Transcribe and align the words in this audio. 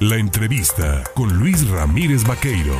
La 0.00 0.16
entrevista 0.16 1.04
con 1.14 1.38
Luis 1.38 1.70
Ramírez 1.70 2.26
Vaqueiro. 2.26 2.74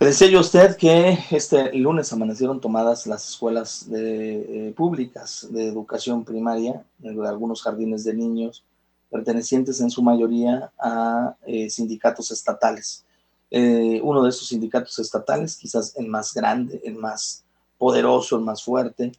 Decía 0.00 0.26
yo 0.26 0.40
usted 0.40 0.76
que 0.76 1.16
este 1.30 1.72
lunes 1.72 2.12
amanecieron 2.12 2.60
tomadas 2.60 3.06
las 3.06 3.28
escuelas 3.28 3.86
eh, 3.94 4.74
públicas 4.76 5.46
de 5.50 5.68
educación 5.68 6.24
primaria, 6.24 6.82
de 6.98 7.28
algunos 7.28 7.62
jardines 7.62 8.02
de 8.02 8.12
niños, 8.12 8.64
pertenecientes 9.08 9.80
en 9.80 9.88
su 9.88 10.02
mayoría 10.02 10.72
a 10.80 11.36
eh, 11.46 11.70
sindicatos 11.70 12.32
estatales. 12.32 13.04
Eh, 13.52 14.00
uno 14.02 14.20
de 14.24 14.30
esos 14.30 14.48
sindicatos 14.48 14.98
estatales, 14.98 15.56
quizás 15.56 15.94
el 15.96 16.08
más 16.08 16.34
grande, 16.34 16.82
el 16.84 16.96
más 16.96 17.44
poderoso, 17.78 18.34
el 18.34 18.42
más 18.42 18.64
fuerte, 18.64 19.12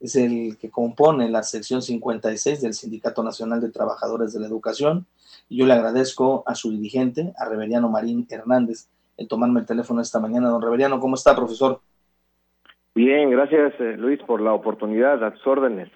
es 0.00 0.16
el 0.16 0.56
que 0.58 0.70
compone 0.70 1.28
la 1.30 1.42
sección 1.42 1.82
56 1.82 2.60
del 2.60 2.74
Sindicato 2.74 3.22
Nacional 3.22 3.60
de 3.60 3.70
Trabajadores 3.70 4.32
de 4.32 4.40
la 4.40 4.46
Educación. 4.46 5.06
Y 5.48 5.58
yo 5.58 5.66
le 5.66 5.72
agradezco 5.72 6.42
a 6.46 6.54
su 6.54 6.70
dirigente, 6.70 7.32
a 7.38 7.46
Reveriano 7.46 7.88
Marín 7.88 8.26
Hernández, 8.28 8.88
el 9.16 9.28
tomarme 9.28 9.60
el 9.60 9.66
teléfono 9.66 10.00
esta 10.00 10.20
mañana. 10.20 10.48
Don 10.48 10.62
Reveriano, 10.62 11.00
¿cómo 11.00 11.14
está, 11.14 11.34
profesor? 11.34 11.80
Bien, 12.94 13.30
gracias, 13.30 13.74
eh, 13.78 13.96
Luis, 13.96 14.20
por 14.26 14.40
la 14.40 14.52
oportunidad, 14.52 15.22
a 15.22 15.32
tus 15.32 15.46
órdenes. 15.46 15.90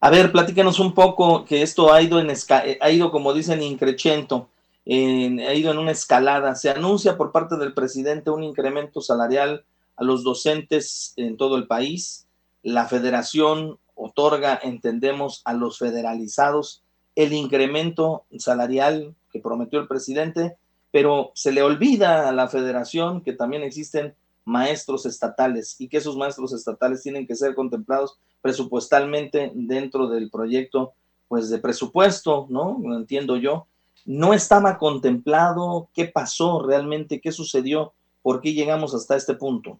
A 0.00 0.10
ver, 0.10 0.30
platícanos 0.30 0.78
un 0.78 0.94
poco 0.94 1.44
que 1.44 1.62
esto 1.62 1.92
ha 1.92 2.02
ido, 2.02 2.20
en 2.20 2.30
eh, 2.30 2.78
ha 2.80 2.90
ido 2.90 3.10
como 3.10 3.32
dicen, 3.32 3.62
increchento, 3.62 4.48
ha 4.86 5.54
ido 5.54 5.72
en 5.72 5.78
una 5.78 5.90
escalada. 5.90 6.54
Se 6.54 6.70
anuncia 6.70 7.16
por 7.16 7.32
parte 7.32 7.56
del 7.56 7.74
presidente 7.74 8.30
un 8.30 8.44
incremento 8.44 9.00
salarial 9.00 9.64
a 9.96 10.04
los 10.04 10.22
docentes 10.22 11.14
en 11.16 11.36
todo 11.36 11.56
el 11.56 11.66
país. 11.66 12.25
La 12.66 12.88
federación 12.88 13.78
otorga, 13.94 14.58
entendemos, 14.60 15.40
a 15.44 15.54
los 15.54 15.78
federalizados 15.78 16.82
el 17.14 17.32
incremento 17.32 18.24
salarial 18.38 19.14
que 19.30 19.38
prometió 19.38 19.78
el 19.78 19.86
presidente, 19.86 20.56
pero 20.90 21.30
se 21.36 21.52
le 21.52 21.62
olvida 21.62 22.28
a 22.28 22.32
la 22.32 22.48
federación 22.48 23.20
que 23.20 23.34
también 23.34 23.62
existen 23.62 24.16
maestros 24.44 25.06
estatales 25.06 25.80
y 25.80 25.86
que 25.86 25.98
esos 25.98 26.16
maestros 26.16 26.52
estatales 26.52 27.04
tienen 27.04 27.28
que 27.28 27.36
ser 27.36 27.54
contemplados 27.54 28.18
presupuestalmente 28.42 29.52
dentro 29.54 30.08
del 30.08 30.28
proyecto 30.28 30.94
pues 31.28 31.48
de 31.50 31.60
presupuesto, 31.60 32.48
¿no? 32.50 32.80
Entiendo 32.96 33.36
yo. 33.36 33.68
No 34.04 34.34
estaba 34.34 34.76
contemplado 34.76 35.88
qué 35.94 36.06
pasó 36.06 36.66
realmente, 36.66 37.20
qué 37.20 37.30
sucedió, 37.30 37.92
por 38.22 38.40
qué 38.40 38.54
llegamos 38.54 38.92
hasta 38.92 39.14
este 39.14 39.34
punto. 39.34 39.78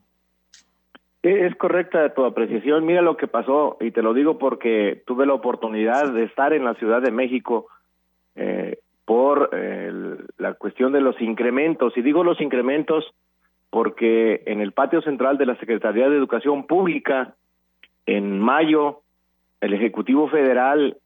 Es 1.29 1.57
correcta 1.57 2.15
tu 2.15 2.25
apreciación. 2.25 2.87
Mira 2.87 3.03
lo 3.03 3.17
que 3.17 3.27
pasó, 3.27 3.77
y 3.81 3.91
te 3.91 4.01
lo 4.01 4.15
digo 4.15 4.39
porque 4.39 5.03
tuve 5.07 5.27
la 5.27 5.35
oportunidad 5.35 6.13
de 6.13 6.23
estar 6.23 6.53
en 6.53 6.65
la 6.65 6.75
Ciudad 6.75 7.03
de 7.03 7.11
México 7.11 7.67
eh, 8.37 8.79
por 9.05 9.51
la 10.39 10.55
cuestión 10.55 10.93
de 10.93 11.01
los 11.01 11.21
incrementos. 11.21 11.97
Y 11.97 12.03
digo 12.03 12.23
los 12.23 12.41
incrementos 12.41 13.13
porque 13.71 14.43
en 14.47 14.61
el 14.61 14.71
patio 14.71 15.03
central 15.03 15.37
de 15.37 15.47
la 15.47 15.57
Secretaría 15.57 16.09
de 16.09 16.17
Educación 16.17 16.65
Pública, 16.67 17.35
en 18.07 18.39
mayo, 18.39 19.01
el 19.61 19.75
Ejecutivo 19.75 20.29
Federal, 20.29 20.97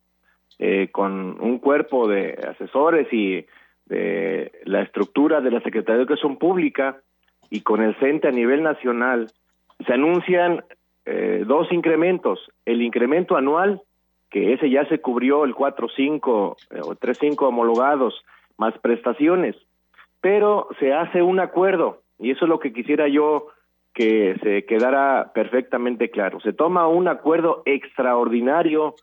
eh, 0.58 0.88
con 0.92 1.40
un 1.40 1.58
cuerpo 1.58 2.08
de 2.08 2.38
asesores 2.46 3.10
y 3.10 3.46
de 3.86 4.52
la 4.64 4.82
estructura 4.82 5.40
de 5.40 5.50
la 5.50 5.62
Secretaría 5.62 5.96
de 5.96 6.02
Educación 6.02 6.36
Pública 6.36 6.98
y 7.48 7.62
con 7.62 7.80
el 7.80 7.94
CENTE 7.96 8.28
a 8.28 8.32
nivel 8.32 8.62
nacional, 8.62 9.30
se 9.86 9.92
anuncian 9.92 10.64
eh, 11.06 11.44
dos 11.46 11.72
incrementos. 11.72 12.38
El 12.64 12.82
incremento 12.82 13.36
anual, 13.36 13.82
que 14.30 14.52
ese 14.52 14.70
ya 14.70 14.84
se 14.86 15.00
cubrió 15.00 15.44
el 15.44 15.54
4-5 15.54 16.56
eh, 16.70 16.80
o 16.82 16.94
3-5 16.94 17.48
homologados, 17.48 18.22
más 18.56 18.76
prestaciones. 18.78 19.56
Pero 20.20 20.68
se 20.78 20.92
hace 20.92 21.22
un 21.22 21.40
acuerdo 21.40 22.02
y 22.18 22.30
eso 22.30 22.44
es 22.44 22.48
lo 22.48 22.60
que 22.60 22.72
quisiera 22.72 23.08
yo 23.08 23.48
que 23.94 24.36
se 24.42 24.64
quedara 24.66 25.32
perfectamente 25.34 26.10
claro. 26.10 26.38
Se 26.40 26.52
toma 26.52 26.86
un 26.86 27.08
acuerdo 27.08 27.62
extraordinario 27.64 28.94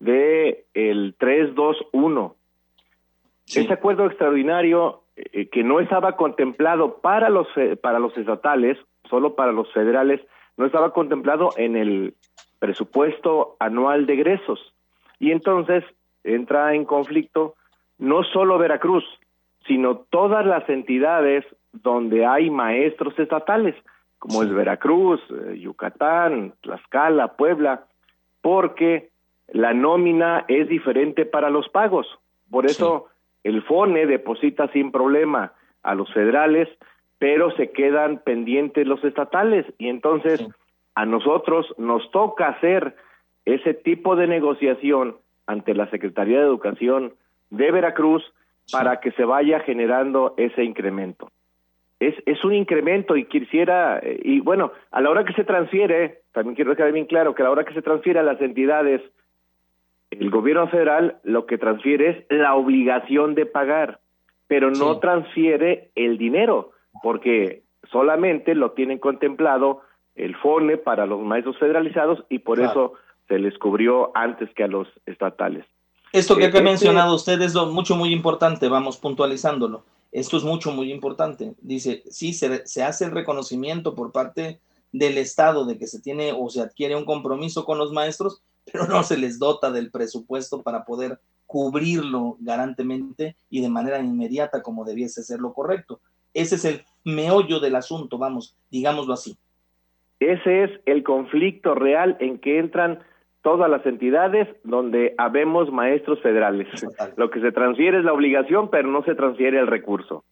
de 0.00 0.64
el 0.74 1.14
321. 1.18 2.34
Ese 3.46 3.72
acuerdo 3.72 4.06
extraordinario 4.06 5.02
eh, 5.16 5.48
que 5.48 5.62
no 5.62 5.80
estaba 5.80 6.16
contemplado 6.16 6.98
para 6.98 7.30
los 7.30 7.46
para 7.80 7.98
los 7.98 8.16
estatales, 8.18 8.76
solo 9.08 9.34
para 9.34 9.52
los 9.52 9.72
federales, 9.72 10.20
no 10.56 10.66
estaba 10.66 10.92
contemplado 10.92 11.50
en 11.56 11.76
el 11.76 12.14
presupuesto 12.58 13.56
anual 13.58 14.06
de 14.06 14.14
egresos. 14.14 14.74
Y 15.18 15.32
entonces 15.32 15.84
entra 16.24 16.74
en 16.74 16.84
conflicto 16.84 17.54
no 17.98 18.22
solo 18.24 18.58
Veracruz, 18.58 19.04
sino 19.66 19.98
todas 20.10 20.44
las 20.44 20.68
entidades 20.68 21.44
donde 21.72 22.26
hay 22.26 22.50
maestros 22.50 23.18
estatales, 23.18 23.74
como 24.18 24.42
es 24.42 24.52
Veracruz, 24.52 25.20
eh, 25.30 25.58
Yucatán, 25.58 26.54
Tlaxcala, 26.62 27.36
Puebla, 27.36 27.84
porque 28.40 29.10
la 29.48 29.74
nómina 29.74 30.44
es 30.48 30.68
diferente 30.68 31.26
para 31.26 31.50
los 31.50 31.68
pagos. 31.68 32.06
Por 32.50 32.66
eso 32.66 33.06
el 33.44 33.62
FONE 33.62 34.06
deposita 34.06 34.68
sin 34.68 34.90
problema 34.90 35.52
a 35.82 35.94
los 35.94 36.12
federales, 36.12 36.68
pero 37.18 37.50
se 37.56 37.70
quedan 37.70 38.18
pendientes 38.18 38.86
los 38.86 39.02
estatales. 39.04 39.66
Y 39.78 39.88
entonces 39.88 40.46
a 40.94 41.06
nosotros 41.06 41.66
nos 41.78 42.10
toca 42.10 42.48
hacer 42.48 42.96
ese 43.44 43.74
tipo 43.74 44.16
de 44.16 44.26
negociación 44.26 45.16
ante 45.46 45.74
la 45.74 45.88
Secretaría 45.90 46.38
de 46.38 46.46
Educación 46.46 47.14
de 47.50 47.70
Veracruz 47.70 48.22
para 48.72 49.00
que 49.00 49.12
se 49.12 49.24
vaya 49.24 49.60
generando 49.60 50.34
ese 50.36 50.64
incremento. 50.64 51.30
Es, 52.00 52.14
es 52.26 52.44
un 52.44 52.52
incremento 52.52 53.16
y 53.16 53.24
quisiera, 53.24 53.98
eh, 54.00 54.20
y 54.22 54.40
bueno, 54.40 54.72
a 54.90 55.00
la 55.00 55.08
hora 55.08 55.24
que 55.24 55.32
se 55.32 55.44
transfiere, 55.44 56.20
también 56.32 56.56
quiero 56.56 56.72
dejar 56.72 56.92
bien 56.92 57.06
claro 57.06 57.34
que 57.34 57.42
a 57.42 57.44
la 57.44 57.52
hora 57.52 57.64
que 57.64 57.72
se 57.72 57.80
transfiere 57.80 58.18
a 58.18 58.24
las 58.24 58.40
entidades, 58.40 59.00
el 60.10 60.30
gobierno 60.30 60.68
federal 60.68 61.18
lo 61.22 61.46
que 61.46 61.58
transfiere 61.58 62.26
es 62.28 62.38
la 62.38 62.54
obligación 62.54 63.34
de 63.34 63.46
pagar, 63.46 64.00
pero 64.46 64.70
no 64.70 64.98
transfiere 64.98 65.90
el 65.94 66.18
dinero, 66.18 66.72
porque 67.02 67.62
solamente 67.90 68.54
lo 68.54 68.72
tienen 68.72 68.98
contemplado 68.98 69.80
el 70.14 70.34
FONE 70.36 70.78
para 70.78 71.06
los 71.06 71.20
maestros 71.22 71.58
federalizados 71.58 72.24
y 72.28 72.38
por 72.40 72.60
eso 72.60 72.94
se 73.28 73.38
les 73.38 73.58
cubrió 73.58 74.10
antes 74.16 74.48
que 74.54 74.64
a 74.64 74.68
los 74.68 74.88
estatales. 75.04 75.64
Esto 76.12 76.36
que 76.36 76.44
ha 76.44 76.48
este 76.48 76.62
mencionado 76.62 77.14
usted 77.14 77.40
es 77.42 77.54
mucho, 77.54 77.96
muy 77.96 78.12
importante, 78.12 78.68
vamos 78.68 78.96
puntualizándolo 78.96 79.84
esto 80.16 80.38
es 80.38 80.44
mucho, 80.44 80.72
muy 80.72 80.90
importante. 80.92 81.54
Dice, 81.60 82.02
sí, 82.10 82.32
se, 82.32 82.66
se, 82.66 82.82
hace 82.82 83.04
el 83.04 83.10
reconocimiento 83.10 83.94
por 83.94 84.12
parte 84.12 84.60
del 84.90 85.18
Estado 85.18 85.66
de 85.66 85.76
que 85.76 85.86
se 85.86 86.00
tiene 86.00 86.32
o 86.32 86.48
se 86.48 86.62
adquiere 86.62 86.96
un 86.96 87.04
compromiso 87.04 87.66
con 87.66 87.76
los 87.76 87.92
maestros, 87.92 88.42
pero 88.64 88.86
no 88.86 89.02
se 89.02 89.18
les 89.18 89.38
dota 89.38 89.70
del 89.70 89.90
presupuesto 89.90 90.62
para 90.62 90.86
poder 90.86 91.20
cubrirlo 91.46 92.38
garantemente 92.40 93.36
y 93.50 93.60
de 93.60 93.68
manera 93.68 94.00
inmediata 94.00 94.62
como 94.62 94.84
debiese 94.84 95.22
ser 95.22 95.40
lo 95.40 95.52
correcto. 95.52 96.00
Ese 96.36 96.56
es 96.56 96.64
el 96.66 96.84
meollo 97.04 97.60
del 97.60 97.76
asunto, 97.76 98.18
vamos, 98.18 98.56
digámoslo 98.70 99.14
así. 99.14 99.38
Ese 100.20 100.64
es 100.64 100.70
el 100.84 101.02
conflicto 101.02 101.74
real 101.74 102.16
en 102.20 102.38
que 102.38 102.58
entran 102.58 103.00
todas 103.42 103.70
las 103.70 103.86
entidades 103.86 104.48
donde 104.62 105.14
habemos 105.18 105.72
maestros 105.72 106.20
federales. 106.20 106.68
Lo 107.16 107.30
que 107.30 107.40
se 107.40 107.52
transfiere 107.52 107.98
es 107.98 108.04
la 108.04 108.12
obligación, 108.12 108.70
pero 108.70 108.88
no 108.88 109.02
se 109.04 109.14
transfiere 109.14 109.58
el 109.58 109.66
recurso. 109.66 110.24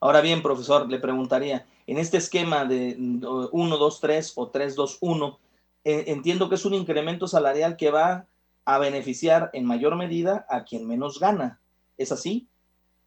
Ahora 0.00 0.20
bien, 0.20 0.42
profesor, 0.42 0.88
le 0.90 0.98
preguntaría, 0.98 1.66
en 1.86 1.98
este 1.98 2.18
esquema 2.18 2.64
de 2.64 2.96
1, 2.98 3.76
2, 3.76 4.00
3 4.00 4.32
o 4.36 4.48
3, 4.48 4.76
2, 4.76 4.98
1, 5.00 5.38
entiendo 5.84 6.48
que 6.48 6.56
es 6.56 6.64
un 6.66 6.74
incremento 6.74 7.26
salarial 7.26 7.76
que 7.76 7.90
va 7.90 8.26
a 8.64 8.78
beneficiar 8.78 9.50
en 9.54 9.64
mayor 9.64 9.96
medida 9.96 10.44
a 10.50 10.64
quien 10.64 10.86
menos 10.86 11.18
gana. 11.18 11.58
¿Es 11.96 12.12
así? 12.12 12.46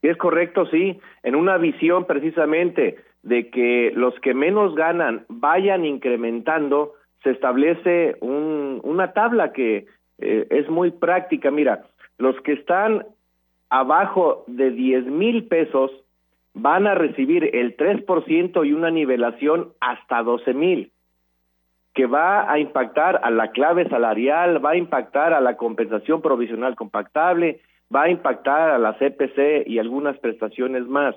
Es 0.01 0.17
correcto, 0.17 0.65
sí. 0.67 0.99
En 1.23 1.35
una 1.35 1.57
visión 1.57 2.05
precisamente 2.05 2.97
de 3.23 3.49
que 3.49 3.91
los 3.95 4.19
que 4.21 4.33
menos 4.33 4.75
ganan 4.75 5.25
vayan 5.29 5.85
incrementando, 5.85 6.93
se 7.23 7.31
establece 7.31 8.15
un, 8.21 8.81
una 8.83 9.13
tabla 9.13 9.53
que 9.53 9.85
eh, 10.17 10.47
es 10.49 10.69
muy 10.69 10.91
práctica. 10.91 11.51
Mira, 11.51 11.83
los 12.17 12.39
que 12.41 12.53
están 12.53 13.05
abajo 13.69 14.43
de 14.47 14.71
10 14.71 15.05
mil 15.05 15.47
pesos 15.47 15.91
van 16.53 16.87
a 16.87 16.95
recibir 16.95 17.55
el 17.55 17.77
3% 17.77 18.67
y 18.67 18.73
una 18.73 18.91
nivelación 18.91 19.71
hasta 19.79 20.21
12 20.21 20.53
mil, 20.53 20.91
que 21.93 22.05
va 22.05 22.51
a 22.51 22.59
impactar 22.59 23.21
a 23.23 23.29
la 23.29 23.51
clave 23.51 23.87
salarial, 23.87 24.63
va 24.63 24.71
a 24.71 24.77
impactar 24.77 25.33
a 25.33 25.41
la 25.41 25.57
compensación 25.57 26.21
provisional 26.21 26.75
compactable, 26.75 27.61
va 27.93 28.03
a 28.03 28.09
impactar 28.09 28.71
a 28.71 28.79
la 28.79 28.97
CPC 28.97 29.67
y 29.67 29.79
algunas 29.79 30.17
prestaciones 30.19 30.87
más. 30.87 31.15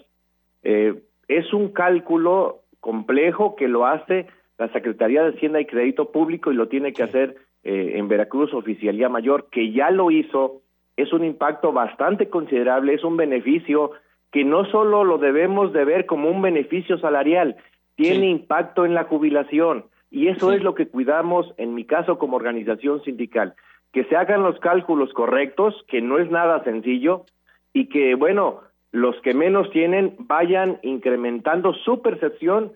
Eh, 0.63 0.95
es 1.29 1.53
un 1.53 1.73
cálculo 1.73 2.63
complejo 2.81 3.57
que 3.57 3.69
lo 3.69 3.87
hace 3.87 4.27
la 4.59 4.69
Secretaría 4.73 5.23
de 5.23 5.37
Hacienda 5.37 5.61
y 5.61 5.67
Crédito 5.67 6.11
Público 6.13 6.53
y 6.53 6.55
lo 6.55 6.69
tiene 6.69 6.93
que 6.93 7.03
hacer 7.03 7.37
eh, 7.65 7.93
en 7.97 8.09
Veracruz 8.09 8.53
Oficialía 8.55 9.09
Mayor, 9.09 9.49
que 9.51 9.73
ya 9.73 9.91
lo 9.91 10.11
hizo. 10.11 10.61
Es 10.97 11.13
un 11.13 11.25
impacto 11.25 11.73
bastante 11.73 12.29
considerable, 12.29 12.95
es 12.95 13.05
un 13.05 13.17
beneficio 13.17 13.93
que 14.31 14.45
no 14.45 14.65
solo 14.67 15.05
lo 15.05 15.19
debemos 15.19 15.73
de 15.73 15.85
ver 15.85 16.07
como 16.07 16.29
un 16.29 16.43
beneficio 16.43 16.99
salarial, 16.99 17.57
tiene 17.97 18.29
impacto 18.29 18.85
en 18.85 18.95
la 18.95 19.05
jubilación. 19.05 19.87
Y 20.11 20.29
eso 20.29 20.53
es 20.53 20.63
lo 20.63 20.75
que 20.75 20.89
cuidamos 20.89 21.53
en 21.57 21.75
mi 21.75 21.85
caso 21.85 22.19
como 22.19 22.37
organización 22.37 23.03
sindical, 23.03 23.55
que 23.95 24.05
se 24.05 24.17
hagan 24.17 24.43
los 24.43 24.59
cálculos 24.59 25.13
correctos, 25.13 25.73
que 25.87 26.03
no 26.03 26.19
es 26.19 26.29
nada 26.29 26.65
sencillo 26.65 27.25
y 27.73 27.89
que 27.89 28.17
bueno, 28.17 28.61
los 28.91 29.15
que 29.23 29.35
menos 29.35 29.71
tienen 29.71 30.17
vayan 30.19 30.81
incrementando 30.83 31.73
su 31.73 32.03
percepción 32.03 32.73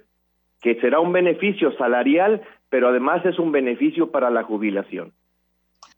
que 0.61 0.81
será 0.81 1.01
un 1.01 1.13
beneficio 1.13 1.77
salarial, 1.77 2.43
pero 2.69 2.89
además 2.89 3.27
es 3.27 3.39
un 3.41 3.51
beneficio 3.51 4.13
para 4.13 4.31
la 4.31 4.45
jubilación. 4.45 5.13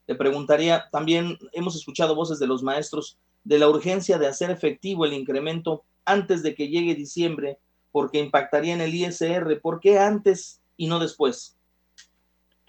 Le 0.07 0.15
preguntaría, 0.15 0.85
también 0.91 1.37
hemos 1.53 1.77
escuchado 1.77 2.15
voces 2.15 2.39
de 2.39 2.47
los 2.47 2.63
maestros 2.63 3.19
de 3.45 3.59
la 3.59 3.69
urgencia 3.69 4.19
de 4.19 4.27
hacer 4.27 4.51
efectivo 4.51 5.05
el 5.05 5.13
incremento 5.13 5.85
antes 6.07 6.43
de 6.43 6.55
que 6.55 6.69
llegue 6.69 6.95
diciembre, 6.95 7.59
porque 7.93 8.19
impactaría 8.19 8.73
en 8.73 8.81
el 8.81 8.95
ISR. 8.95 9.61
¿Por 9.61 9.81
qué 9.81 9.99
antes 9.99 10.63
y 10.79 10.89
no 10.89 10.99
después? 10.99 11.60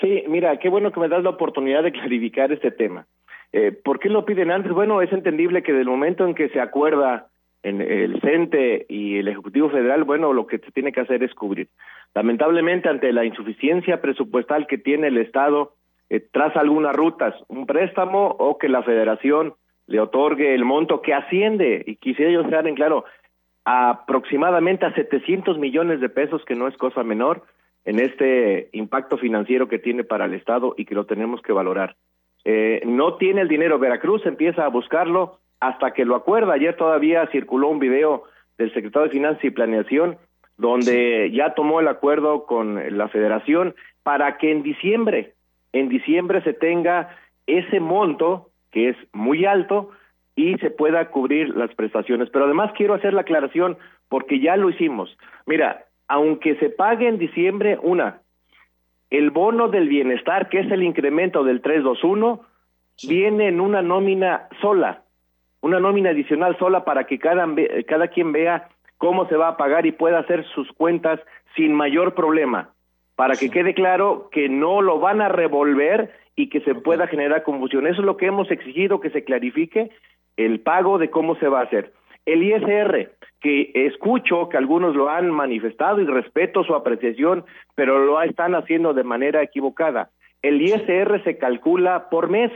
Sí, 0.02 0.24
mira, 0.28 0.58
qué 0.58 0.68
bueno 0.68 0.92
que 0.92 1.00
me 1.00 1.08
das 1.08 1.24
la 1.24 1.30
oportunidad 1.30 1.84
de 1.84 1.92
clarificar 1.92 2.52
este 2.52 2.72
tema. 2.72 3.06
Eh, 3.54 3.72
¿Por 3.72 4.00
qué 4.00 4.10
lo 4.10 4.26
piden 4.26 4.50
antes? 4.50 4.72
Bueno, 4.72 5.02
es 5.02 5.12
entendible 5.14 5.62
que 5.62 5.74
del 5.74 5.86
momento 5.86 6.26
en 6.26 6.34
que 6.34 6.50
se 6.50 6.60
acuerda 6.60 7.28
en 7.64 7.82
el 7.82 8.20
CENTE 8.22 8.88
y 8.90 9.20
el 9.20 9.28
Ejecutivo 9.28 9.70
Federal, 9.70 10.04
bueno, 10.04 10.34
lo 10.34 10.48
que 10.48 10.58
se 10.58 10.72
tiene 10.72 10.92
que 10.92 11.02
hacer 11.02 11.22
es 11.22 11.34
cubrir. 11.36 11.68
Lamentablemente, 12.16 12.90
ante 12.90 13.14
la 13.14 13.24
insuficiencia 13.24 14.02
presupuestal 14.02 14.66
que 14.66 14.80
tiene 14.80 15.08
el 15.08 15.18
Estado, 15.18 15.74
eh, 16.10 16.26
tras 16.32 16.56
algunas 16.58 16.96
rutas, 16.96 17.36
un 17.48 17.68
préstamo 17.68 18.36
o 18.40 18.58
que 18.58 18.70
la 18.70 18.82
Federación 18.82 19.54
le 19.86 20.00
otorgue 20.00 20.56
el 20.56 20.66
monto 20.66 21.02
que 21.02 21.14
asciende, 21.14 21.84
y 21.86 21.98
quisiera 21.98 22.32
yo 22.32 22.50
ser 22.50 22.66
en 22.66 22.76
claro, 22.76 23.06
aproximadamente 23.66 24.86
a 24.86 24.96
700 24.96 25.60
millones 25.60 26.00
de 26.00 26.10
pesos, 26.10 26.44
que 26.46 26.56
no 26.56 26.68
es 26.68 26.76
cosa 26.78 27.04
menor, 27.04 27.44
en 27.86 28.00
este 28.00 28.70
impacto 28.74 29.18
financiero 29.18 29.68
que 29.68 29.80
tiene 29.80 30.04
para 30.04 30.26
el 30.26 30.34
Estado 30.34 30.76
y 30.78 30.86
que 30.86 30.96
lo 30.96 31.06
tenemos 31.06 31.42
que 31.42 31.54
valorar. 31.54 31.96
Eh, 32.44 32.82
no 32.86 33.16
tiene 33.16 33.42
el 33.42 33.48
dinero, 33.48 33.80
Veracruz 33.80 34.26
empieza 34.26 34.66
a 34.66 34.70
buscarlo, 34.70 35.40
hasta 35.60 35.92
que 35.94 36.06
lo 36.06 36.16
acuerda. 36.16 36.54
Ayer 36.54 36.76
todavía 36.76 37.28
circuló 37.28 37.68
un 37.68 37.80
video 37.80 38.24
del 38.58 38.74
secretario 38.74 39.08
de 39.08 39.14
Finanzas 39.14 39.44
y 39.44 39.52
Planeación 39.52 40.18
donde 40.62 41.32
ya 41.32 41.56
tomó 41.56 41.80
el 41.80 41.88
acuerdo 41.88 42.46
con 42.46 42.98
la 42.98 43.08
federación 43.08 43.74
para 44.04 44.38
que 44.38 44.52
en 44.52 44.62
diciembre, 44.62 45.34
en 45.74 45.90
diciembre 45.90 46.44
se 46.44 46.54
tenga 46.54 47.18
ese 47.48 47.80
monto 47.80 48.50
que 48.72 48.90
es 48.90 48.98
muy 49.12 49.46
alto 49.46 49.90
y 50.36 50.58
se 50.60 50.70
pueda 50.70 51.10
cubrir 51.10 51.50
las 51.58 51.74
prestaciones. 51.74 52.30
Pero 52.30 52.46
además 52.46 52.72
quiero 52.78 52.94
hacer 52.94 53.14
la 53.14 53.22
aclaración 53.22 53.78
porque 54.08 54.40
ya 54.40 54.56
lo 54.56 54.70
hicimos. 54.70 55.18
Mira, 55.48 55.86
aunque 56.12 56.56
se 56.56 56.70
pague 56.70 57.08
en 57.08 57.18
diciembre 57.18 57.78
una, 57.82 58.22
el 59.10 59.32
bono 59.32 59.68
del 59.70 59.88
bienestar, 59.88 60.50
que 60.50 60.60
es 60.60 60.72
el 60.72 60.84
incremento 60.84 61.44
del 61.44 61.62
321, 61.62 62.42
viene 63.08 63.48
en 63.48 63.60
una 63.60 63.82
nómina 63.82 64.48
sola 64.62 65.04
una 65.62 65.80
nómina 65.80 66.10
adicional 66.10 66.58
sola 66.58 66.84
para 66.84 67.06
que 67.06 67.20
cada, 67.20 67.48
cada 67.88 68.08
quien 68.08 68.32
vea 68.32 68.70
cómo 68.98 69.28
se 69.28 69.36
va 69.36 69.50
a 69.50 69.58
pagar 69.58 69.86
y 69.86 69.92
pueda 69.92 70.20
hacer 70.20 70.46
sus 70.54 70.72
cuentas 70.74 71.20
sin 71.56 71.74
mayor 71.74 72.14
problema, 72.14 72.70
para 73.16 73.36
que 73.36 73.50
quede 73.50 73.74
claro 73.74 74.30
que 74.32 74.50
no 74.50 74.82
lo 74.82 75.00
van 75.00 75.22
a 75.22 75.30
revolver 75.30 76.12
y 76.36 76.50
que 76.50 76.62
se 76.62 76.76
pueda 76.76 77.08
generar 77.08 77.44
confusión. 77.44 77.88
Eso 77.88 78.02
es 78.02 78.06
lo 78.06 78.18
que 78.18 78.26
hemos 78.28 78.50
exigido 78.52 79.00
que 79.00 79.12
se 79.12 79.24
clarifique 79.24 79.92
el 80.38 80.60
pago 80.62 80.98
de 80.98 81.10
cómo 81.10 81.36
se 81.36 81.48
va 81.48 81.60
a 81.60 81.64
hacer. 81.64 81.94
El 82.26 82.44
ISR, 82.44 83.12
que 83.40 83.72
escucho 83.74 84.50
que 84.50 84.58
algunos 84.58 84.96
lo 84.96 85.10
han 85.10 85.32
manifestado 85.32 86.00
y 86.00 86.06
respeto 86.06 86.64
su 86.64 86.76
apreciación, 86.76 87.46
pero 87.76 88.06
lo 88.06 88.22
están 88.22 88.56
haciendo 88.56 88.94
de 88.94 89.04
manera 89.04 89.42
equivocada. 89.42 90.10
El 90.42 90.62
ISR 90.62 91.24
se 91.24 91.38
calcula 91.38 92.10
por 92.10 92.30
mes 92.30 92.52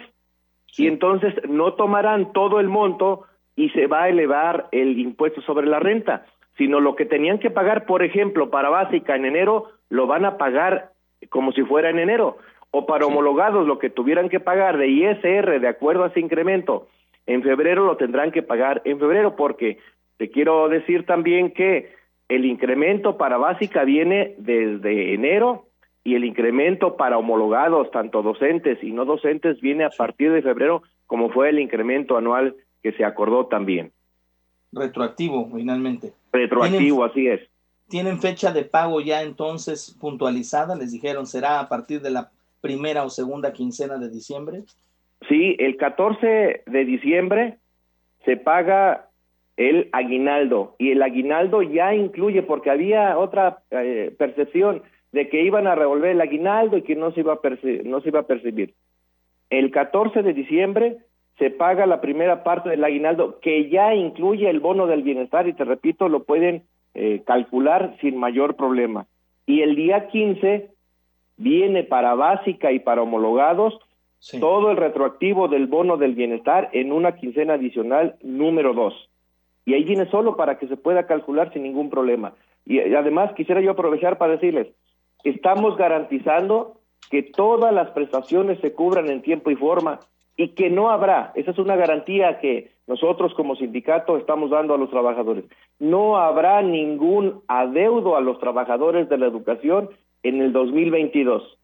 y 0.78 0.88
entonces 0.88 1.34
no 1.48 1.74
tomarán 1.74 2.34
todo 2.34 2.60
el 2.60 2.68
monto 2.68 3.26
y 3.56 3.70
se 3.70 3.88
va 3.88 4.04
a 4.04 4.10
elevar 4.10 4.68
el 4.72 5.00
impuesto 5.00 5.42
sobre 5.42 5.66
la 5.66 5.80
renta, 5.80 6.26
sino 6.58 6.80
lo 6.80 6.96
que 6.96 7.06
tenían 7.06 7.40
que 7.40 7.50
pagar, 7.50 7.86
por 7.86 8.04
ejemplo, 8.04 8.50
para 8.50 8.70
básica 8.70 9.16
en 9.16 9.26
enero, 9.26 9.72
lo 9.90 10.08
van 10.08 10.26
a 10.26 10.38
pagar 10.38 10.92
como 11.30 11.52
si 11.54 11.64
fuera 11.64 11.90
en 11.90 12.00
enero, 12.00 12.38
o 12.72 12.86
para 12.86 13.06
homologados 13.06 13.66
lo 13.66 13.80
que 13.80 13.90
tuvieran 13.90 14.30
que 14.30 14.40
pagar 14.40 14.78
de 14.78 14.88
ISR 14.88 15.60
de 15.60 15.68
acuerdo 15.68 16.04
a 16.04 16.08
ese 16.08 16.20
incremento, 16.20 16.88
en 17.28 17.44
febrero 17.44 17.86
lo 17.86 17.98
tendrán 17.98 18.32
que 18.32 18.44
pagar 18.44 18.82
en 18.86 19.00
febrero, 19.00 19.36
porque 19.36 19.80
te 20.18 20.30
quiero 20.30 20.70
decir 20.70 21.06
también 21.06 21.52
que 21.52 21.94
el 22.30 22.46
incremento 22.46 23.18
para 23.18 23.38
básica 23.38 23.84
viene 23.84 24.36
desde 24.38 25.14
enero 25.14 25.68
y 26.04 26.16
el 26.16 26.24
incremento 26.24 26.98
para 26.98 27.18
homologados, 27.18 27.90
tanto 27.92 28.22
docentes 28.22 28.84
y 28.84 28.92
no 28.92 29.06
docentes, 29.06 29.60
viene 29.60 29.86
a 29.86 29.90
partir 29.90 30.32
de 30.32 30.42
febrero, 30.42 30.84
como 31.08 31.32
fue 31.32 31.50
el 31.50 31.60
incremento 31.60 32.18
anual 32.18 32.56
que 32.84 32.92
se 32.94 33.04
acordó 33.04 33.48
también. 33.48 33.92
Retroactivo, 34.72 35.50
finalmente. 35.54 36.14
Retroactivo, 36.32 37.04
así 37.04 37.28
es. 37.28 37.42
¿Tienen 37.88 38.20
fecha 38.20 38.52
de 38.52 38.64
pago 38.64 39.02
ya 39.02 39.22
entonces 39.22 39.96
puntualizada? 40.00 40.76
Les 40.76 40.92
dijeron, 40.92 41.26
¿será 41.26 41.60
a 41.60 41.70
partir 41.70 42.02
de 42.02 42.12
la 42.12 42.32
primera 42.62 43.04
o 43.04 43.10
segunda 43.10 43.54
quincena 43.54 43.98
de 43.98 44.10
diciembre? 44.10 44.64
Sí, 45.28 45.56
el 45.60 45.78
14 45.78 46.64
de 46.66 46.86
diciembre 46.86 47.58
se 48.26 48.38
paga 48.38 49.10
el 49.58 49.90
aguinaldo 49.94 50.76
y 50.78 50.92
el 50.92 51.02
aguinaldo 51.02 51.62
ya 51.62 51.94
incluye, 51.96 52.44
porque 52.44 52.70
había 52.70 53.18
otra 53.18 53.60
eh, 53.72 54.14
percepción, 54.18 54.84
de 55.12 55.30
que 55.30 55.42
iban 55.44 55.66
a 55.66 55.76
revolver 55.76 56.12
el 56.12 56.22
aguinaldo 56.22 56.78
y 56.78 56.82
que 56.82 56.96
no 56.96 57.12
se 57.12 57.22
iba 57.22 57.34
a, 57.34 57.40
no 57.86 58.02
se 58.02 58.10
iba 58.10 58.20
a 58.20 58.28
percibir. 58.28 58.74
El 59.50 59.72
14 59.72 60.24
de 60.24 60.34
diciembre 60.34 60.98
se 61.38 61.50
paga 61.50 61.86
la 61.86 62.02
primera 62.02 62.44
parte 62.44 62.70
del 62.70 62.84
aguinaldo 62.84 63.40
que 63.40 63.70
ya 63.70 63.94
incluye 63.94 64.50
el 64.50 64.60
bono 64.60 64.88
del 64.88 65.04
bienestar 65.04 65.48
y 65.48 65.54
te 65.54 65.64
repito, 65.64 66.10
lo 66.10 66.24
pueden 66.24 66.64
eh, 66.94 67.24
calcular 67.26 67.96
sin 68.02 68.18
mayor 68.18 68.56
problema. 68.56 69.06
Y 69.46 69.62
el 69.62 69.76
día 69.76 70.08
15 70.08 70.70
viene 71.38 71.84
para 71.84 72.16
básica 72.16 72.72
y 72.72 72.80
para 72.80 73.02
homologados 73.02 73.80
todo 74.40 74.72
el 74.72 74.78
retroactivo 74.78 75.48
del 75.48 75.68
bono 75.68 75.98
del 75.98 76.16
bienestar 76.16 76.70
en 76.74 76.92
una 76.92 77.16
quincena 77.16 77.56
adicional 77.56 78.16
número 78.24 78.74
2. 78.74 79.10
Y 79.66 79.74
ahí 79.74 79.84
viene 79.84 80.10
solo 80.10 80.36
para 80.36 80.58
que 80.58 80.68
se 80.68 80.78
pueda 80.78 81.06
calcular 81.08 81.52
sin 81.54 81.64
ningún 81.64 81.90
problema. 81.90 82.34
Y 82.66 82.80
además 82.80 83.34
quisiera 83.34 83.62
yo 83.62 83.72
aprovechar 83.72 84.18
para 84.18 84.34
decirles, 84.34 84.68
estamos 85.24 85.78
garantizando 85.78 86.80
que 87.10 87.24
todas 87.24 87.74
las 87.74 87.92
prestaciones 87.92 88.60
se 88.60 88.74
cubran 88.74 89.10
en 89.10 89.22
tiempo 89.22 89.52
y 89.52 89.56
forma 89.56 90.00
y 90.38 90.50
que 90.50 90.70
no 90.70 90.90
habrá, 90.90 91.32
esa 91.36 91.52
es 91.52 91.58
una 91.58 91.76
garantía 91.76 92.40
que 92.40 92.72
nosotros 92.88 93.34
como 93.36 93.56
sindicato 93.56 94.18
estamos 94.18 94.50
dando 94.50 94.74
a 94.74 94.78
los 94.78 94.90
trabajadores, 94.90 95.46
no 95.80 96.18
habrá 96.18 96.62
ningún 96.62 97.42
adeudo 97.48 98.18
a 98.18 98.22
los 98.22 98.40
trabajadores 98.40 99.08
de 99.08 99.18
la 99.18 99.28
educación 99.28 99.90
en 100.24 100.42
el 100.42 100.52
2022, 100.52 101.58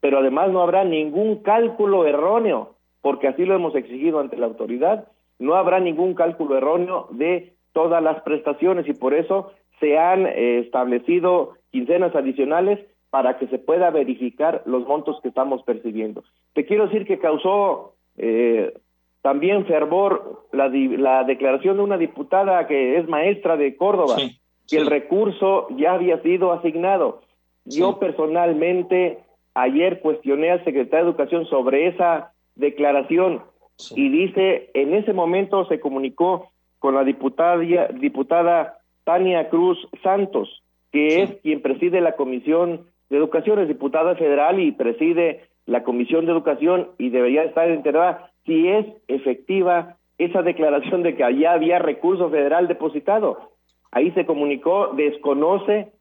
pero 0.00 0.18
además 0.18 0.50
no 0.50 0.62
habrá 0.62 0.84
ningún 0.84 1.36
cálculo 1.42 2.06
erróneo, 2.06 2.74
porque 3.02 3.28
así 3.28 3.44
lo 3.44 3.54
hemos 3.54 3.74
exigido 3.74 4.20
ante 4.20 4.36
la 4.36 4.46
autoridad, 4.46 5.08
no 5.38 5.54
habrá 5.54 5.80
ningún 5.80 6.14
cálculo 6.14 6.56
erróneo 6.56 7.08
de 7.10 7.54
todas 7.72 8.02
las 8.02 8.22
prestaciones 8.22 8.88
y 8.88 8.92
por 8.92 9.14
eso 9.14 9.52
se 9.78 9.98
han 9.98 10.26
eh, 10.26 10.60
establecido 10.60 11.54
quincenas 11.70 12.14
adicionales 12.14 12.78
para 13.10 13.38
que 13.38 13.46
se 13.48 13.58
pueda 13.58 13.90
verificar 13.90 14.62
los 14.66 14.86
montos 14.86 15.18
que 15.22 15.28
estamos 15.28 15.62
percibiendo. 15.62 16.22
Te 16.52 16.64
quiero 16.64 16.86
decir 16.86 17.06
que 17.06 17.18
causó 17.18 17.94
eh, 18.16 18.72
también 19.22 19.66
fervor 19.66 20.46
la, 20.52 20.68
la, 20.68 21.24
declaración 21.24 21.76
de 21.76 21.82
una 21.82 21.98
diputada 21.98 22.66
que 22.66 22.98
es 22.98 23.08
maestra 23.08 23.56
de 23.56 23.76
Córdoba, 23.76 24.16
que 24.68 24.76
el 24.76 24.86
recurso 24.86 25.66
ya 25.76 25.94
había 25.94 26.22
sido 26.22 26.52
asignado. 26.52 27.22
Yo 27.64 27.98
personalmente 27.98 29.18
ayer 29.62 30.00
cuestioné 30.00 30.50
al 30.50 30.64
secretario 30.64 31.04
de 31.04 31.10
Educación 31.10 31.46
sobre 31.46 31.88
esa 31.88 32.32
declaración 32.54 33.42
y 33.94 34.08
dice, 34.08 34.70
en 34.74 34.94
ese 34.94 35.12
momento 35.12 35.64
se 35.66 35.80
comunicó 35.80 36.50
con 36.78 36.94
la 36.94 37.04
diputada, 37.04 37.56
diputada 37.88 38.78
Tania 39.04 39.48
Cruz 39.48 39.78
Santos, 40.02 40.62
que 40.92 41.22
es 41.22 41.34
quien 41.42 41.62
preside 41.62 42.00
la 42.00 42.16
Comisión 42.16 42.86
de 43.08 43.16
Educación, 43.16 43.58
es 43.58 43.68
diputada 43.68 44.14
federal 44.16 44.60
y 44.60 44.72
preside 44.72 45.44
la 45.66 45.82
Comisión 45.82 46.26
de 46.26 46.32
Educación 46.32 46.88
y 46.98 47.10
debería 47.10 47.44
estar 47.44 47.70
enterada 47.70 48.30
si 48.44 48.68
es 48.68 48.86
efectiva 49.08 49.96
esa 50.18 50.42
declaración 50.42 51.02
de 51.02 51.16
que 51.16 51.24
allá 51.24 51.52
había 51.52 51.78
recurso 51.78 52.28
federal 52.30 52.68
depositado. 52.68 53.52
Ahí 53.90 54.10
se 54.12 54.26
comunicó, 54.26 54.88
desconoce 54.94 55.92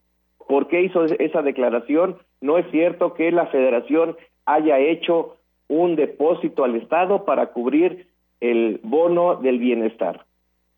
por 0.48 0.68
qué 0.68 0.82
hizo 0.82 1.06
esa 1.06 1.42
declaración. 1.42 2.18
No 2.42 2.58
es 2.58 2.70
cierto 2.72 3.14
que 3.14 3.32
la 3.32 3.48
federación 3.48 4.18
haya 4.46 4.80
hecho 4.80 5.38
un 5.68 5.96
depósito 5.96 6.64
al 6.64 6.76
Estado 6.76 7.26
para 7.26 7.52
cubrir 7.52 8.08
el 8.40 8.80
bono 8.84 9.36
del 9.36 9.60
bienestar. 9.60 10.26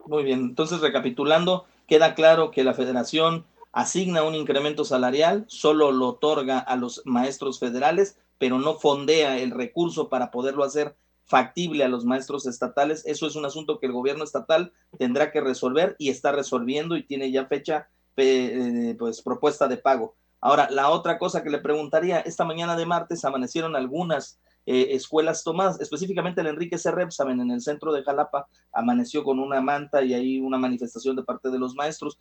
Muy 0.06 0.24
bien, 0.24 0.40
entonces 0.40 0.82
recapitulando, 0.82 1.66
queda 1.88 2.16
claro 2.16 2.52
que 2.52 2.64
la 2.64 2.74
federación 2.74 3.46
asigna 3.72 4.24
un 4.24 4.36
incremento 4.36 4.84
salarial, 4.84 5.46
solo 5.48 5.92
lo 5.92 6.10
otorga 6.10 6.60
a 6.60 6.76
los 6.76 7.02
maestros 7.06 7.60
federales, 7.60 8.20
pero 8.38 8.60
no 8.60 8.74
fondea 8.74 9.38
el 9.38 9.52
recurso 9.52 10.10
para 10.10 10.32
poderlo 10.32 10.64
hacer 10.64 10.96
factible 11.24 11.84
a 11.84 11.88
los 11.88 12.04
maestros 12.04 12.46
estatales. 12.46 13.06
Eso 13.06 13.28
es 13.28 13.36
un 13.36 13.46
asunto 13.46 13.80
que 13.80 13.86
el 13.86 13.94
gobierno 13.94 14.24
estatal 14.24 14.74
tendrá 14.98 15.32
que 15.32 15.40
resolver 15.40 15.96
y 15.98 16.10
está 16.10 16.32
resolviendo 16.32 16.98
y 16.98 17.04
tiene 17.04 17.32
ya 17.32 17.46
fecha, 17.46 17.88
eh, 18.18 18.96
pues 19.00 19.22
propuesta 19.22 19.68
de 19.68 19.78
pago. 19.78 20.16
Ahora, 20.42 20.68
la 20.72 20.90
otra 20.90 21.20
cosa 21.20 21.44
que 21.44 21.52
le 21.52 21.60
preguntaría, 21.60 22.20
esta 22.20 22.44
mañana 22.44 22.76
de 22.76 22.88
martes 22.88 23.24
amanecieron 23.24 23.76
algunas 23.76 24.42
eh, 24.66 24.88
escuelas 24.92 25.44
tomadas, 25.44 25.80
específicamente 25.80 26.42
el 26.42 26.48
Enrique 26.48 26.78
C. 26.78 26.92
saben, 27.10 27.40
en 27.42 27.52
el 27.52 27.62
centro 27.62 27.94
de 27.94 28.04
Jalapa, 28.04 28.48
amaneció 28.74 29.24
con 29.24 29.40
una 29.40 29.62
manta 29.62 30.04
y 30.04 30.14
hay 30.14 30.40
una 30.40 30.58
manifestación 30.58 31.16
de 31.16 31.24
parte 31.24 31.50
de 31.50 31.60
los 31.60 31.76
maestros. 31.76 32.20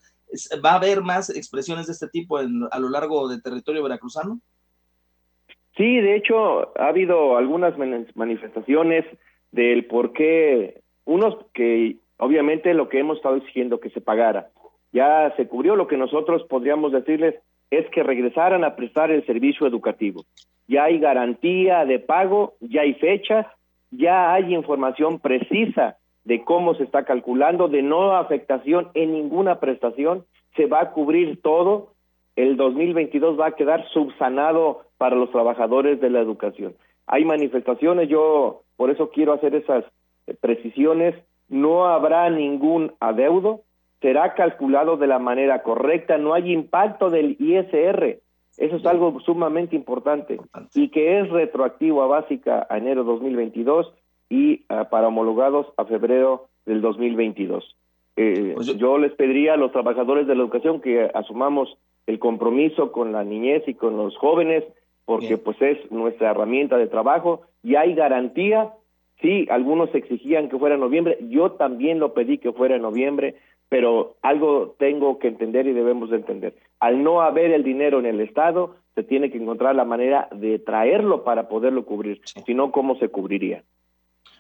¿Va 0.65 0.73
a 0.73 0.77
haber 0.77 1.03
más 1.03 1.31
expresiones 1.31 1.87
de 1.87 1.95
este 1.95 2.09
tipo 2.09 2.37
a 2.37 2.79
lo 2.79 2.89
largo 2.91 3.29
del 3.29 3.43
territorio 3.43 3.83
veracruzano? 3.83 4.41
Sí, 5.77 5.97
de 6.01 6.17
hecho, 6.17 6.79
ha 6.79 6.89
habido 6.89 7.39
algunas 7.39 7.75
manifestaciones 8.15 9.07
del 9.51 9.87
por 9.87 10.13
qué, 10.13 10.83
unos 11.05 11.37
que 11.55 11.97
obviamente 12.19 12.75
lo 12.75 12.89
que 12.89 13.01
hemos 13.01 13.17
estado 13.17 13.37
exigiendo 13.37 13.81
que 13.81 13.91
se 13.91 14.01
pagara. 14.01 14.51
Ya 14.93 15.33
se 15.37 15.49
cubrió 15.49 15.77
lo 15.77 15.87
que 15.87 15.97
nosotros 15.97 16.43
podríamos 16.49 16.93
decirles 16.93 17.37
es 17.71 17.89
que 17.91 18.03
regresaran 18.03 18.65
a 18.65 18.77
prestar 18.77 19.11
el 19.11 19.25
servicio 19.27 19.67
educativo. 19.67 20.25
Ya 20.67 20.85
hay 20.85 20.99
garantía 20.99 21.85
de 21.85 21.99
pago, 21.99 22.55
ya 22.61 22.83
hay 22.83 22.95
fechas, 22.95 23.47
ya 23.91 24.33
hay 24.33 24.55
información 24.55 25.19
precisa 25.19 25.97
de 26.25 26.45
cómo 26.45 26.75
se 26.75 26.85
está 26.85 27.05
calculando, 27.05 27.69
de 27.69 27.83
no 27.83 28.15
afectación 28.15 28.89
en 28.95 29.13
ninguna 29.13 29.59
prestación, 29.59 30.25
se 30.57 30.67
va 30.67 30.81
a 30.81 30.91
cubrir 30.93 31.41
todo, 31.43 31.95
el 32.37 32.57
2022 32.57 33.39
va 33.39 33.49
a 33.49 33.57
quedar 33.57 33.89
subsanado 33.89 34.83
para 34.99 35.17
los 35.17 35.31
trabajadores 35.31 36.01
de 36.01 36.11
la 36.11 36.21
educación. 36.21 36.75
Hay 37.07 37.25
manifestaciones, 37.25 38.09
yo 38.09 38.63
por 38.77 38.91
eso 38.91 39.11
quiero 39.11 39.33
hacer 39.33 39.55
esas 39.55 39.85
precisiones, 40.41 41.15
no 41.49 41.87
habrá 41.87 42.31
ningún 42.31 42.93
adeudo, 43.01 43.63
será 44.01 44.35
calculado 44.35 44.97
de 44.97 45.07
la 45.07 45.19
manera 45.19 45.63
correcta, 45.63 46.19
no 46.19 46.35
hay 46.35 46.53
impacto 46.53 47.11
del 47.11 47.37
ISR. 47.39 48.21
Eso 48.57 48.77
es 48.77 48.87
algo 48.87 49.19
sumamente 49.21 49.77
importante 49.77 50.39
y 50.75 50.89
que 50.89 51.21
es 51.21 51.31
retroactivo 51.31 52.03
a 52.03 52.07
básica 52.07 52.67
a 52.69 52.79
enero 52.79 53.05
2022 53.05 53.93
y 54.29 54.65
ah, 54.69 54.89
para 54.91 55.09
homologados 55.09 55.67
a 55.77 55.85
febrero 55.85 56.49
del 56.67 56.81
2022. 56.81 57.77
Eh, 58.17 58.53
pues 58.55 58.67
yo... 58.77 58.99
les 58.99 59.13
pediría 59.13 59.55
a 59.55 59.57
los 59.57 59.73
trabajadores 59.73 60.27
de 60.27 60.35
la 60.35 60.43
educación 60.43 60.81
que 60.81 61.11
asumamos 61.15 61.77
el 62.07 62.19
compromiso 62.19 62.93
con 62.93 63.13
la 63.13 63.25
niñez 63.25 63.63
y 63.67 63.75
con 63.75 63.97
los 63.97 64.17
jóvenes 64.17 64.65
porque 65.05 65.39
pues 65.39 65.61
es 65.61 65.91
nuestra 65.91 66.31
herramienta 66.31 66.77
de 66.77 66.87
trabajo 66.87 67.43
y 67.65 67.75
hay 67.75 67.95
garantía. 67.95 68.71
Sí, 69.21 69.47
algunos 69.51 69.93
exigían 69.95 70.49
que 70.49 70.59
fuera 70.59 70.77
en 70.77 70.81
noviembre, 70.81 71.19
yo 71.29 71.53
también 71.53 71.99
lo 71.99 72.15
pedí 72.15 72.39
que 72.39 72.53
fuera 72.53 72.77
en 72.77 72.83
noviembre, 72.83 73.35
pero 73.71 74.17
algo 74.21 74.75
tengo 74.79 75.19
que 75.19 75.29
entender 75.29 75.67
y 75.67 75.73
debemos 75.73 76.11
de 76.11 76.17
entender. 76.17 76.57
Al 76.81 77.03
no 77.03 77.23
haber 77.23 77.53
el 77.53 77.63
dinero 77.63 78.01
en 78.01 78.07
el 78.07 78.21
Estado, 78.21 78.75
se 78.97 79.05
tiene 79.05 79.31
que 79.31 79.39
encontrar 79.39 79.77
la 79.77 79.85
manera 79.85 80.29
de 80.33 80.59
traerlo 80.59 81.23
para 81.25 81.49
poderlo 81.49 81.87
cubrir, 81.87 82.21
si 82.45 82.53
no, 82.53 82.73
¿cómo 82.73 82.99
se 82.99 83.09
cubriría? 83.09 83.65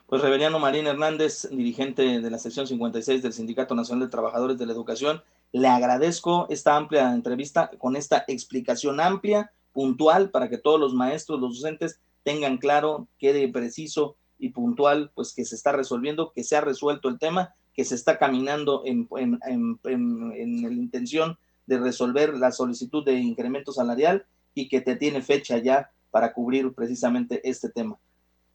Pues 0.08 0.22
Reveriano 0.22 0.58
Marín 0.58 0.88
Hernández, 0.88 1.48
dirigente 1.52 2.20
de 2.20 2.30
la 2.30 2.38
sección 2.38 2.66
56 2.66 3.22
del 3.22 3.32
Sindicato 3.32 3.76
Nacional 3.76 4.06
de 4.06 4.10
Trabajadores 4.10 4.58
de 4.58 4.66
la 4.66 4.72
Educación, 4.72 5.22
le 5.52 5.68
agradezco 5.68 6.48
esta 6.50 6.76
amplia 6.76 7.14
entrevista 7.14 7.70
con 7.78 7.94
esta 7.94 8.24
explicación 8.26 9.00
amplia, 9.00 9.52
puntual, 9.72 10.30
para 10.30 10.48
que 10.48 10.58
todos 10.58 10.80
los 10.80 10.92
maestros, 10.92 11.40
los 11.40 11.60
docentes 11.60 12.00
tengan 12.24 12.58
claro, 12.58 13.06
quede 13.20 13.46
preciso 13.46 14.16
y 14.40 14.48
puntual, 14.48 15.12
pues 15.14 15.32
que 15.32 15.44
se 15.44 15.54
está 15.54 15.70
resolviendo, 15.70 16.32
que 16.32 16.42
se 16.42 16.56
ha 16.56 16.60
resuelto 16.60 17.08
el 17.08 17.20
tema 17.20 17.54
que 17.74 17.84
se 17.84 17.94
está 17.94 18.18
caminando 18.18 18.82
en, 18.84 19.08
en, 19.16 20.62
la 20.62 20.72
intención 20.72 21.36
de 21.66 21.78
resolver 21.78 22.34
la 22.34 22.50
solicitud 22.50 23.04
de 23.04 23.14
incremento 23.14 23.72
salarial 23.72 24.24
y 24.54 24.68
que 24.68 24.80
te 24.80 24.96
tiene 24.96 25.22
fecha 25.22 25.58
ya 25.58 25.90
para 26.10 26.32
cubrir 26.32 26.72
precisamente 26.74 27.40
este 27.48 27.70
tema. 27.70 27.96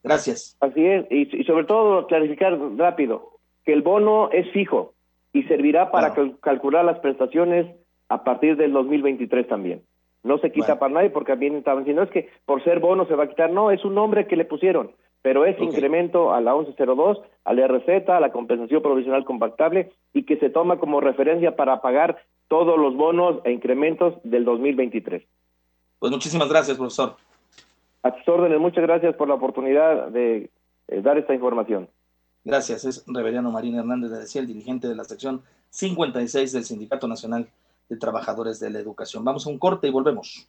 Gracias. 0.03 0.57
Así 0.60 0.86
es, 0.86 1.05
y, 1.10 1.43
sobre 1.45 1.65
todo 1.65 2.07
clarificar 2.07 2.57
rápido 2.77 3.39
que 3.63 3.74
el 3.74 3.81
bono 3.81 4.29
es 4.31 4.51
fijo 4.51 4.93
y 5.34 5.43
servirá 5.43 5.91
para 5.91 6.13
calcular 6.41 6.86
las 6.86 7.00
prestaciones 7.00 7.75
a 8.10 8.24
partir 8.24 8.57
del 8.57 8.74
2023 8.74 9.48
también. 9.48 9.81
No 10.24 10.38
se 10.39 10.51
quita 10.51 10.79
para 10.79 10.93
nadie 10.93 11.10
porque 11.10 11.31
también 11.31 11.55
estaban 11.55 11.84
diciendo 11.84 12.03
es 12.03 12.10
que 12.10 12.29
por 12.45 12.63
ser 12.63 12.79
bono 12.79 13.07
se 13.07 13.15
va 13.15 13.25
a 13.25 13.29
quitar. 13.29 13.51
No, 13.51 13.72
es 13.72 13.84
un 13.86 13.95
nombre 13.95 14.27
que 14.27 14.36
le 14.36 14.45
pusieron 14.45 14.91
pero 15.25 15.44
ese 15.44 15.63
incremento 15.63 16.36
a 16.36 16.39
la 16.39 16.53
1102, 16.53 17.17
a 17.46 17.53
la 17.55 17.67
RZ, 17.67 18.10
a 18.10 18.20
la 18.20 18.32
compensación 18.32 18.84
provisional 18.84 19.25
compactable 19.25 19.91
y 20.13 20.22
que 20.22 20.38
se 20.38 20.51
toma 20.51 20.77
como 20.77 21.01
referencia 21.01 21.55
para 21.55 21.82
pagar 21.82 22.24
todos 22.48 22.77
los 22.77 22.96
bonos 22.96 23.41
e 23.44 23.51
incrementos 23.51 24.13
del 24.24 24.46
2023. 24.46 25.24
Pues 25.98 26.12
muchísimas 26.12 26.48
gracias, 26.48 26.77
profesor. 26.77 27.15
A 28.03 28.12
tus 28.13 28.27
órdenes, 28.27 28.60
muchas 28.60 28.84
gracias 28.84 29.15
por 29.15 29.27
la 29.27 29.34
oportunidad 29.34 30.10
de 30.10 30.51
eh, 30.89 31.01
dar 31.01 31.17
esta 31.17 31.34
información. 31.34 31.89
Gracias, 32.44 32.86
es 32.86 33.03
Reveriano 33.08 33.50
Marín 33.50 33.79
Hernández 33.79 34.12
de 34.12 34.20
decía 34.20 34.41
el 34.41 34.48
dirigente 34.48 34.88
de 34.88 34.94
la 34.94 35.05
sección 35.05 35.41
56 35.72 36.51
del 36.51 36.65
Sindicato 36.65 37.08
Nacional 37.08 37.48
de 37.89 37.98
Trabajadores 37.98 38.60
de 38.60 38.70
la 38.70 38.77
Educación. 38.77 39.25
Vamos 39.25 39.48
a 39.48 39.50
un 39.50 39.58
corte 39.58 39.88
y 39.88 39.91
volvemos. 39.91 40.48